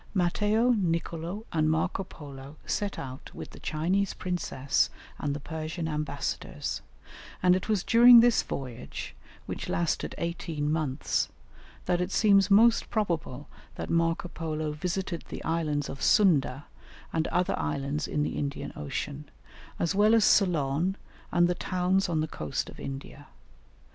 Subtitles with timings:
[0.15, 4.89] Matteo, Nicolo, and Marco Polo set out with the Chinese princess
[5.19, 6.81] and the Persian ambassadors,
[7.43, 9.13] and it was during this voyage,
[9.45, 11.29] which lasted eighteen months,
[11.85, 16.65] that it seems most probable that Marco Polo visited the islands of Sunda
[17.13, 19.29] and other islands in the Indian Ocean,
[19.77, 20.95] as well as Ceylon
[21.31, 23.27] and the towns on the coast of India.